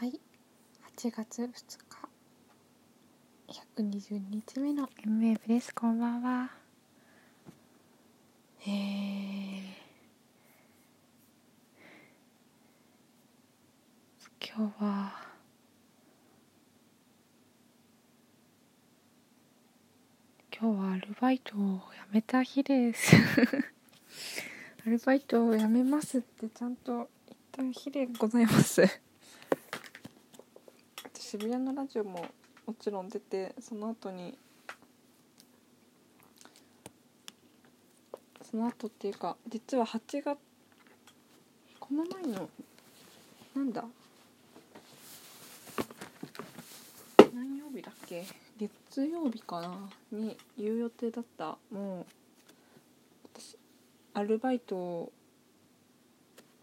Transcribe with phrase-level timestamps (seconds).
[0.00, 0.18] はい。
[0.96, 1.52] 8月2日。
[3.76, 6.50] 120日目の MF ですこんばんは。
[8.62, 9.60] えー、
[14.40, 15.20] 今日は
[20.58, 23.16] 今日はアルバイトを辞めた日です。
[24.86, 29.02] アルバイトを辞めますってちゃんと言った日でございます。
[31.30, 32.26] 渋谷のラジオも
[32.66, 34.36] もちろん出てその後に
[38.50, 40.38] その後っていうか実は8月
[41.78, 42.48] この前の
[43.54, 43.84] なんだ？
[47.32, 48.24] 何曜日だっけ？
[48.58, 49.88] 月曜日かな？
[50.10, 51.56] に言う予定だった。
[51.70, 52.06] もう
[53.32, 53.56] 私
[54.14, 55.12] アルバイトを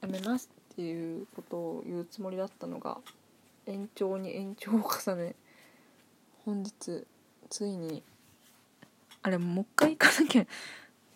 [0.03, 2.97] 辞めますっていうことを言うつもりだったのが
[3.67, 5.35] 延長に延長を重ね
[6.45, 7.05] 本日
[7.49, 8.03] ついに
[9.21, 10.45] あれもう一回行かなきゃ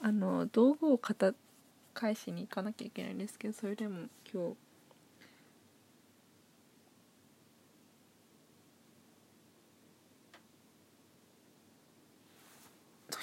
[0.01, 1.33] あの道具を片
[1.93, 4.55] 返しに行かなきゃいけないんですけどそれでも今日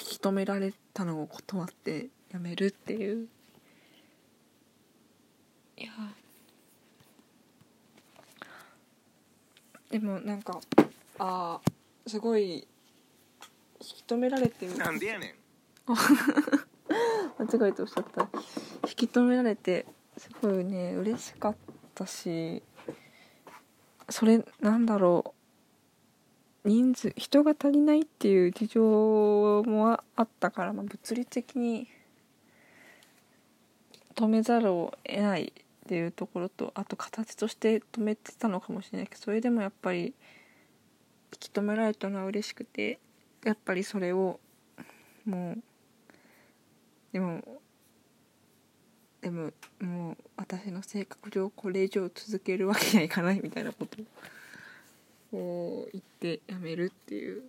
[0.00, 3.28] 引き止められたのを断ってやめるっていう。
[5.76, 5.90] いや
[9.90, 10.60] でもなんか
[11.18, 12.66] あーすごい引
[13.80, 14.76] き止められてる。
[14.76, 15.34] なんでやねん。
[17.38, 18.28] 間違えておっしゃった。
[18.88, 21.56] 引き止められてすごいね嬉しかっ
[21.94, 22.62] たし
[24.08, 25.38] それなんだろう。
[26.68, 31.88] 人数人が足りないっていう事情もあったから、まあ、物理的に
[34.14, 35.52] 止めざるを得ない
[35.88, 40.12] っていうところとあと形として止めてたのかもしれないけどそれでもやっぱり引
[41.40, 42.98] き止められたのは嬉しくて
[43.42, 44.38] やっぱりそれを
[45.24, 45.58] もう
[47.10, 47.42] でも
[49.22, 49.50] でも
[49.80, 54.02] もう私の性格上これ以上続けるわけにはいかないみたいなこと
[55.36, 57.44] を言ってやめるっていう。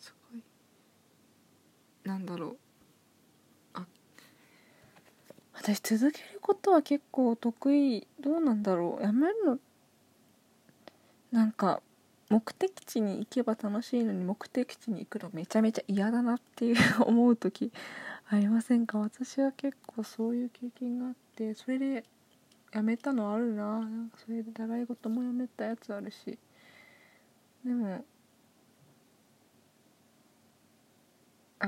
[0.00, 0.42] すごい
[2.04, 2.56] なんだろう
[3.74, 8.06] あ私続けることは結構得意。
[8.20, 9.02] どうなんだろう。
[9.02, 9.58] やめるの。
[11.32, 11.80] なんか
[12.28, 17.72] 目的地に行けば楽しいのに目的地に行くのめちゃめちゃ嫌だなっていう 思う時
[18.28, 18.98] ありませんか？
[18.98, 22.04] 私は結構そういう経験があってそれで
[22.72, 23.80] やめたのあるな。
[23.80, 26.38] なんかそれで習い事もやめたやつあるし。
[27.64, 28.02] でもや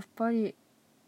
[0.00, 0.54] っぱり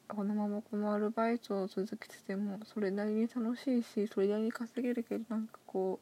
[0.09, 6.01] このままこのアルバイトを続けててもそれなりに楽しいしそれなりに稼げるけどなんかこ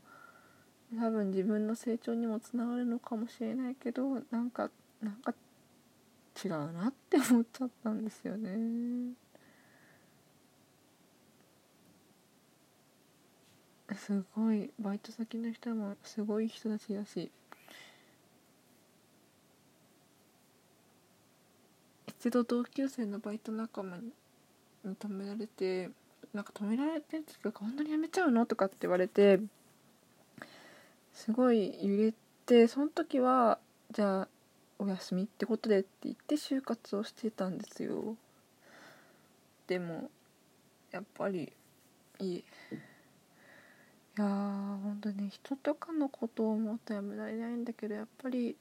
[0.92, 4.70] う多分自分の成長にもつながるのかもしれないけどなんか
[5.02, 5.34] なんか
[6.44, 9.14] 違うなって思っちゃったんですよね。
[13.96, 17.30] すごいバイト先の人もすごい人たちだし
[22.22, 24.12] 一度同級生のバイト仲間に
[24.84, 25.91] 止められて
[26.33, 28.47] なんか止められてるっていうか本当にやめちゃうの？
[28.47, 29.41] とかって言われて
[31.12, 32.15] すごい揺れ
[32.47, 33.59] てその時は
[33.91, 34.28] じゃあ
[34.78, 38.15] お休みってことでって言って就活をしてたんですよ。
[39.66, 40.09] でも
[40.93, 41.53] やっぱり
[42.21, 42.37] いい。
[42.37, 42.44] い
[44.16, 44.28] やー
[44.81, 48.54] 本当に人とかのことを思ってやめられないんだけどやっぱり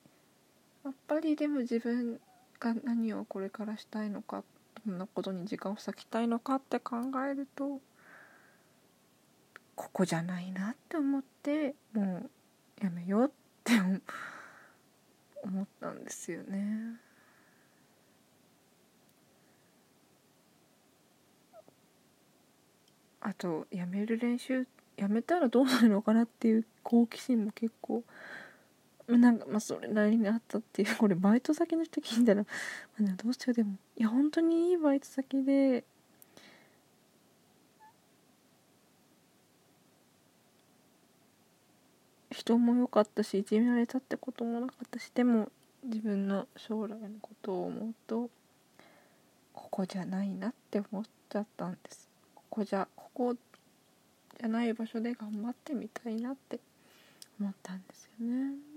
[0.84, 2.20] やっぱりでも自分
[2.62, 4.44] が何をこれからしたいのか
[4.86, 6.96] どんなことに時間を割きたいのかって考
[7.30, 7.80] えると
[9.76, 12.30] ここじゃないなって思っても
[12.82, 13.30] うやめようっ
[13.64, 13.74] て
[15.44, 17.00] 思ったんですよね。
[23.24, 24.68] あとやめる練習
[24.98, 28.04] やめたらどうなるのかなっていう好奇心も結構
[29.18, 30.96] なんかまあそれなりにあったっていう。
[30.98, 32.46] これバイト先の人聞いたら、
[32.98, 33.54] まあ、どうしよう。
[33.54, 35.84] でもいや本当にいいバイト先で。
[42.32, 45.52] 人も良かったしいじめられたってこともなかったしでも
[45.84, 48.30] 自分の将来のことを思うと
[49.54, 52.10] ここじゃないなって思っちゃったんです。
[52.34, 56.60] ここじゃここじゃない場所で頑張ってみたいなって
[57.40, 58.71] 思ったんですよね。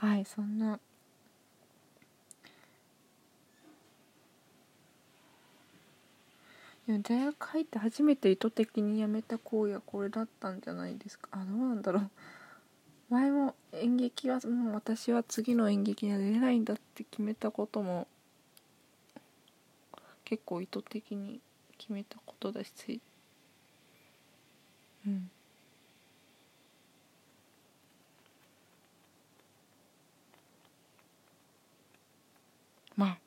[0.00, 0.80] はいそんな。
[6.86, 11.28] でも大学入って初めて意図的にやめた行為はこれだったんじゃないですか。
[11.32, 12.10] あどうなんだろう。
[13.10, 18.06] 前も演劇はもう私は次の演劇には出れないんだって決めたことも
[20.24, 21.40] 結構意図的に
[21.76, 23.02] 決めたことだし。
[25.06, 25.30] うん。
[33.00, 33.18] まあ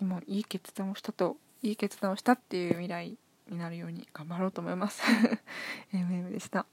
[0.00, 3.16] でもいい決断をしたといい決断をしたっていう未来
[3.48, 5.02] になるように頑張ろうと思います。
[5.94, 6.66] MM でした。